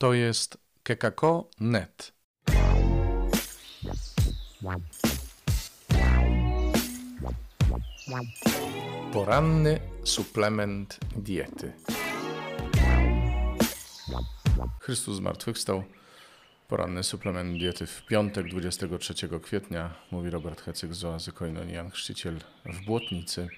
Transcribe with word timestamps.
To 0.00 0.14
jest 0.14 0.58
kekako.net. 0.82 2.12
Poranny 9.12 9.80
suplement 10.04 10.98
diety. 11.16 11.72
Chrystus 14.80 15.16
zmartwychwstał. 15.16 15.84
Poranny 16.68 17.02
suplement 17.02 17.58
diety 17.58 17.86
w 17.86 18.06
piątek 18.06 18.46
23 18.48 19.14
kwietnia, 19.42 19.94
mówi 20.10 20.30
Robert 20.30 20.60
Hecyk 20.60 20.94
z 20.94 21.04
Oazy 21.04 21.32
Koinonian, 21.32 21.90
chrzciciel 21.90 22.40
w 22.64 22.84
Błotnicy. 22.84 23.48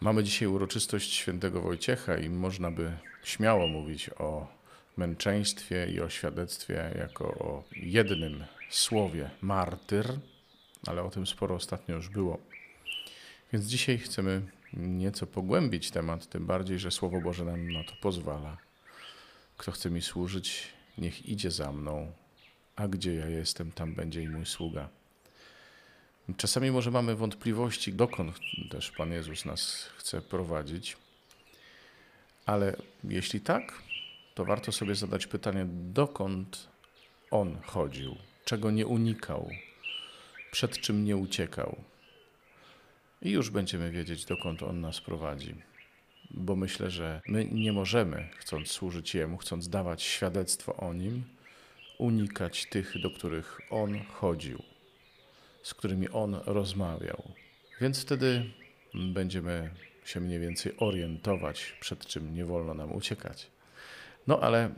Mamy 0.00 0.24
dzisiaj 0.24 0.48
uroczystość 0.48 1.14
świętego 1.14 1.60
Wojciecha 1.60 2.16
i 2.16 2.30
można 2.30 2.70
by 2.70 2.92
śmiało 3.22 3.66
mówić 3.66 4.10
o 4.18 4.57
męczeństwie 4.98 5.86
i 5.90 6.00
o 6.00 6.08
świadectwie 6.08 6.94
jako 6.98 7.24
o 7.24 7.64
jednym 7.76 8.44
słowie 8.70 9.30
martyr, 9.42 10.18
ale 10.86 11.02
o 11.02 11.10
tym 11.10 11.26
sporo 11.26 11.54
ostatnio 11.54 11.94
już 11.94 12.08
było. 12.08 12.38
Więc 13.52 13.66
dzisiaj 13.66 13.98
chcemy 13.98 14.42
nieco 14.72 15.26
pogłębić 15.26 15.90
temat, 15.90 16.26
tym 16.26 16.46
bardziej, 16.46 16.78
że 16.78 16.90
Słowo 16.90 17.20
Boże 17.20 17.44
nam 17.44 17.72
na 17.72 17.84
to 17.84 17.92
pozwala. 18.00 18.56
Kto 19.56 19.72
chce 19.72 19.90
mi 19.90 20.02
służyć, 20.02 20.68
niech 20.98 21.28
idzie 21.28 21.50
za 21.50 21.72
mną, 21.72 22.12
a 22.76 22.88
gdzie 22.88 23.14
ja 23.14 23.28
jestem, 23.28 23.72
tam 23.72 23.94
będzie 23.94 24.22
i 24.22 24.28
mój 24.28 24.46
sługa. 24.46 24.88
Czasami 26.36 26.70
może 26.70 26.90
mamy 26.90 27.14
wątpliwości, 27.14 27.92
dokąd 27.92 28.38
też 28.70 28.90
Pan 28.90 29.12
Jezus 29.12 29.44
nas 29.44 29.90
chce 29.96 30.20
prowadzić, 30.20 30.96
ale 32.46 32.76
jeśli 33.04 33.40
tak, 33.40 33.72
to 34.38 34.44
warto 34.44 34.72
sobie 34.72 34.94
zadać 34.94 35.26
pytanie, 35.26 35.66
dokąd 35.70 36.68
On 37.30 37.58
chodził, 37.66 38.16
czego 38.44 38.70
nie 38.70 38.86
unikał, 38.86 39.50
przed 40.50 40.78
czym 40.78 41.04
nie 41.04 41.16
uciekał. 41.16 41.76
I 43.22 43.30
już 43.30 43.50
będziemy 43.50 43.90
wiedzieć, 43.90 44.24
dokąd 44.24 44.62
On 44.62 44.80
nas 44.80 45.00
prowadzi. 45.00 45.54
Bo 46.30 46.56
myślę, 46.56 46.90
że 46.90 47.20
my 47.28 47.44
nie 47.44 47.72
możemy, 47.72 48.28
chcąc 48.36 48.70
służyć 48.70 49.14
Jemu, 49.14 49.36
chcąc 49.36 49.68
dawać 49.68 50.02
świadectwo 50.02 50.76
o 50.76 50.94
Nim, 50.94 51.24
unikać 51.98 52.66
tych, 52.66 53.00
do 53.00 53.10
których 53.10 53.60
On 53.70 53.98
chodził 54.04 54.62
z 55.62 55.74
którymi 55.74 56.08
on 56.08 56.40
rozmawiał. 56.46 57.22
Więc 57.80 58.02
wtedy 58.02 58.50
będziemy 58.94 59.70
się 60.04 60.20
mniej 60.20 60.40
więcej 60.40 60.72
orientować, 60.78 61.76
przed 61.80 62.06
czym 62.06 62.34
nie 62.34 62.44
wolno 62.44 62.74
nam 62.74 62.92
uciekać. 62.92 63.57
No 64.28 64.40
ale 64.40 64.70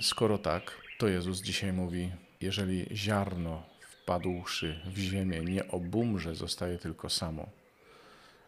skoro 0.00 0.38
tak, 0.38 0.80
to 0.98 1.08
Jezus 1.08 1.40
dzisiaj 1.40 1.72
mówi: 1.72 2.12
jeżeli 2.40 2.86
ziarno 2.96 3.62
wpadłszy 3.80 4.80
w 4.86 4.98
ziemię 4.98 5.40
nie 5.40 5.68
obumrze, 5.68 6.34
zostaje 6.34 6.78
tylko 6.78 7.10
samo. 7.10 7.48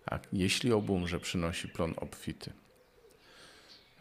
A 0.06 0.18
jeśli 0.32 0.72
obumrze, 0.72 1.20
przynosi 1.20 1.68
plon 1.68 1.94
obfity. 1.96 2.52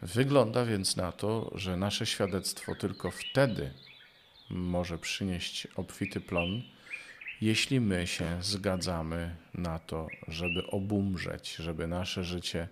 Wygląda 0.02 0.64
więc 0.64 0.96
na 0.96 1.12
to, 1.12 1.50
że 1.54 1.76
nasze 1.76 2.06
świadectwo 2.06 2.74
tylko 2.74 3.10
wtedy 3.10 3.72
może 4.50 4.98
przynieść 4.98 5.66
obfity 5.76 6.20
plon, 6.20 6.62
jeśli 7.40 7.80
my 7.80 8.06
się 8.06 8.38
zgadzamy 8.40 9.36
na 9.54 9.78
to, 9.78 10.06
żeby 10.28 10.66
obumrzeć, 10.66 11.54
żeby 11.54 11.86
nasze 11.86 12.24
życie 12.24 12.68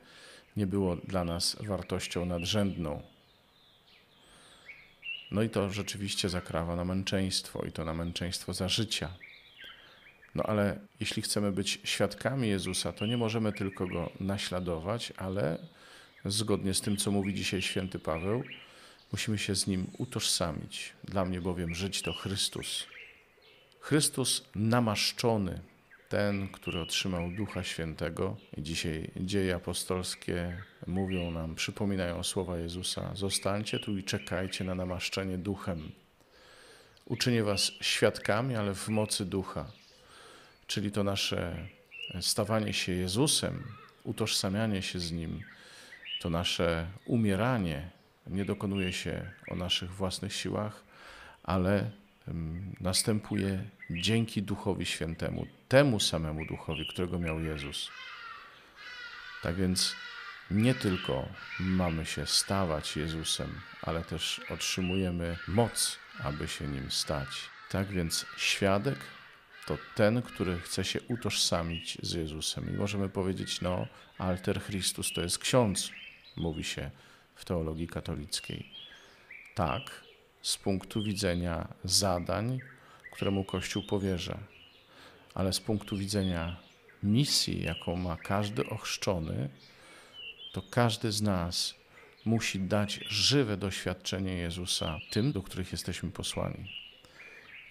nie 0.56 0.66
było 0.66 0.96
dla 0.96 1.24
nas 1.24 1.56
wartością 1.60 2.24
nadrzędną. 2.24 3.17
No 5.30 5.42
i 5.42 5.50
to 5.50 5.70
rzeczywiście 5.70 6.28
zakrawa 6.28 6.76
na 6.76 6.84
męczeństwo 6.84 7.62
i 7.62 7.72
to 7.72 7.84
na 7.84 7.94
męczeństwo 7.94 8.52
za 8.52 8.68
życia. 8.68 9.08
No 10.34 10.42
ale 10.42 10.78
jeśli 11.00 11.22
chcemy 11.22 11.52
być 11.52 11.80
świadkami 11.84 12.48
Jezusa, 12.48 12.92
to 12.92 13.06
nie 13.06 13.16
możemy 13.16 13.52
tylko 13.52 13.86
go 13.86 14.10
naśladować, 14.20 15.12
ale 15.16 15.58
zgodnie 16.24 16.74
z 16.74 16.80
tym, 16.80 16.96
co 16.96 17.10
mówi 17.10 17.34
dzisiaj 17.34 17.62
święty 17.62 17.98
Paweł, 17.98 18.44
musimy 19.12 19.38
się 19.38 19.54
z 19.54 19.66
nim 19.66 19.86
utożsamić. 19.98 20.92
Dla 21.04 21.24
mnie 21.24 21.40
bowiem 21.40 21.74
żyć 21.74 22.02
to 22.02 22.12
Chrystus. 22.12 22.86
Chrystus 23.80 24.44
namaszczony, 24.54 25.60
ten, 26.08 26.48
który 26.48 26.80
otrzymał 26.80 27.30
Ducha 27.30 27.64
Świętego, 27.64 28.36
i 28.56 28.62
dzisiaj 28.62 29.10
dzieje 29.16 29.54
apostolskie 29.54 30.62
mówią 30.86 31.30
nam, 31.30 31.54
przypominają 31.54 32.22
słowa 32.22 32.58
Jezusa: 32.58 33.10
Zostańcie 33.14 33.78
tu 33.78 33.98
i 33.98 34.04
czekajcie 34.04 34.64
na 34.64 34.74
namaszczenie 34.74 35.38
Duchem. 35.38 35.92
Uczynię 37.04 37.44
Was 37.44 37.72
świadkami, 37.80 38.56
ale 38.56 38.74
w 38.74 38.88
mocy 38.88 39.24
Ducha. 39.24 39.70
Czyli 40.66 40.92
to 40.92 41.04
nasze 41.04 41.68
stawanie 42.20 42.72
się 42.72 42.92
Jezusem, 42.92 43.64
utożsamianie 44.04 44.82
się 44.82 44.98
z 44.98 45.12
Nim, 45.12 45.40
to 46.20 46.30
nasze 46.30 46.86
umieranie 47.04 47.90
nie 48.26 48.44
dokonuje 48.44 48.92
się 48.92 49.30
o 49.50 49.54
naszych 49.54 49.90
własnych 49.90 50.34
siłach, 50.34 50.82
ale 51.42 51.90
następuje 52.80 53.64
dzięki 53.90 54.42
Duchowi 54.42 54.86
Świętemu, 54.86 55.46
temu 55.68 56.00
samemu 56.00 56.46
Duchowi, 56.46 56.86
którego 56.86 57.18
miał 57.18 57.40
Jezus. 57.40 57.90
Tak 59.42 59.54
więc 59.54 59.94
nie 60.50 60.74
tylko 60.74 61.28
mamy 61.60 62.06
się 62.06 62.26
stawać 62.26 62.96
Jezusem, 62.96 63.60
ale 63.82 64.04
też 64.04 64.40
otrzymujemy 64.50 65.36
moc, 65.48 65.98
aby 66.22 66.48
się 66.48 66.66
nim 66.66 66.90
stać. 66.90 67.28
Tak 67.70 67.86
więc 67.86 68.26
świadek 68.36 68.98
to 69.66 69.78
ten, 69.94 70.22
który 70.22 70.60
chce 70.60 70.84
się 70.84 71.00
utożsamić 71.00 71.98
z 72.02 72.12
Jezusem. 72.12 72.74
I 72.74 72.76
możemy 72.76 73.08
powiedzieć, 73.08 73.60
no, 73.60 73.86
alter 74.18 74.62
Christus 74.62 75.12
to 75.12 75.20
jest 75.20 75.38
ksiądz, 75.38 75.90
mówi 76.36 76.64
się 76.64 76.90
w 77.34 77.44
teologii 77.44 77.86
katolickiej. 77.86 78.70
Tak, 79.54 79.82
z 80.48 80.56
punktu 80.56 81.02
widzenia 81.02 81.68
zadań, 81.84 82.60
które 83.12 83.30
mu 83.30 83.44
Kościół 83.44 83.82
powierza, 83.82 84.38
ale 85.34 85.52
z 85.52 85.60
punktu 85.60 85.96
widzenia 85.96 86.56
misji, 87.02 87.62
jaką 87.62 87.96
ma 87.96 88.16
każdy 88.16 88.66
ochrzczony, 88.66 89.48
to 90.52 90.62
każdy 90.70 91.12
z 91.12 91.22
nas 91.22 91.74
musi 92.24 92.60
dać 92.60 93.00
żywe 93.08 93.56
doświadczenie 93.56 94.34
Jezusa 94.34 94.98
tym, 95.10 95.32
do 95.32 95.42
których 95.42 95.72
jesteśmy 95.72 96.10
posłani. 96.10 96.72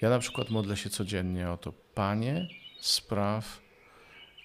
Ja 0.01 0.09
na 0.09 0.19
przykład 0.19 0.49
modlę 0.49 0.77
się 0.77 0.89
codziennie 0.89 1.49
o 1.49 1.57
to, 1.57 1.73
Panie, 1.95 2.47
spraw, 2.79 3.61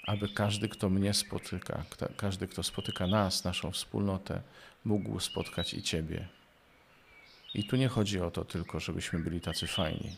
aby 0.06 0.28
każdy, 0.28 0.68
kto 0.68 0.90
mnie 0.90 1.14
spotyka, 1.14 1.84
każdy, 2.16 2.48
kto 2.48 2.62
spotyka 2.62 3.06
nas, 3.06 3.44
naszą 3.44 3.70
wspólnotę, 3.70 4.42
mógł 4.84 5.20
spotkać 5.20 5.74
i 5.74 5.82
Ciebie. 5.82 6.41
I 7.54 7.64
tu 7.64 7.76
nie 7.76 7.88
chodzi 7.88 8.20
o 8.20 8.30
to 8.30 8.44
tylko, 8.44 8.80
żebyśmy 8.80 9.18
byli 9.18 9.40
tacy 9.40 9.66
fajni, 9.66 10.16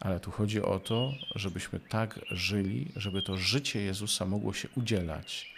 ale 0.00 0.20
tu 0.20 0.30
chodzi 0.30 0.62
o 0.62 0.80
to, 0.80 1.12
żebyśmy 1.34 1.80
tak 1.80 2.20
żyli, 2.30 2.92
żeby 2.96 3.22
to 3.22 3.36
życie 3.36 3.80
Jezusa 3.80 4.24
mogło 4.24 4.52
się 4.52 4.68
udzielać, 4.76 5.54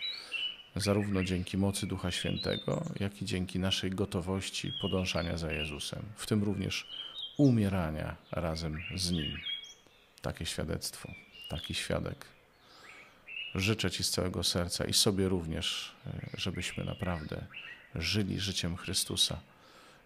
zarówno 0.76 1.24
dzięki 1.24 1.58
mocy 1.58 1.86
Ducha 1.86 2.10
Świętego, 2.10 2.84
jak 3.00 3.22
i 3.22 3.24
dzięki 3.24 3.58
naszej 3.58 3.90
gotowości 3.90 4.72
podążania 4.80 5.36
za 5.36 5.52
Jezusem, 5.52 6.02
w 6.16 6.26
tym 6.26 6.44
również 6.44 6.86
umierania 7.36 8.16
razem 8.32 8.82
z 8.96 9.10
Nim. 9.10 9.38
Takie 10.22 10.46
świadectwo, 10.46 11.12
taki 11.48 11.74
świadek. 11.74 12.26
Życzę 13.54 13.90
Ci 13.90 14.04
z 14.04 14.10
całego 14.10 14.44
serca 14.44 14.84
i 14.84 14.92
sobie 14.92 15.28
również, 15.28 15.92
żebyśmy 16.34 16.84
naprawdę 16.84 17.46
żyli 17.94 18.40
życiem 18.40 18.76
Chrystusa 18.76 19.40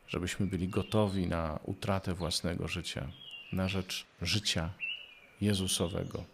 żebyśmy 0.08 0.46
byli 0.46 0.68
gotowi 0.68 1.26
na 1.26 1.58
utratę 1.64 2.14
własnego 2.14 2.68
życia, 2.68 3.08
na 3.52 3.68
rzecz 3.68 4.06
życia 4.22 4.70
Jezusowego, 5.40 6.24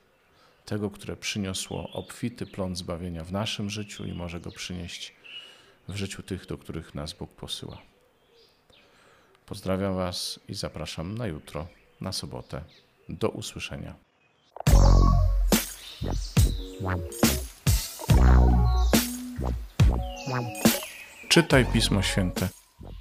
tego, 0.67 0.90
które 0.90 1.17
przyniosło 1.17 1.90
obfity 1.93 2.46
plon 2.46 2.76
zbawienia 2.76 3.25
w 3.25 3.32
naszym 3.32 3.70
życiu 3.70 4.05
i 4.05 4.12
może 4.12 4.40
go 4.40 4.50
przynieść 4.50 5.12
w 5.88 5.96
życiu 5.96 6.22
tych, 6.22 6.46
do 6.46 6.58
których 6.58 6.94
nas 6.94 7.12
Bóg 7.12 7.31
posyła. 7.31 7.78
Pozdrawiam 9.46 9.94
Was 9.94 10.40
i 10.49 10.55
zapraszam 10.55 11.19
na 11.19 11.26
jutro, 11.26 11.66
na 12.00 12.12
sobotę. 12.12 12.62
Do 13.08 13.28
usłyszenia. 13.28 13.94
Czytaj 21.28 21.66
Pismo 21.73 22.02
Święte 22.02 22.60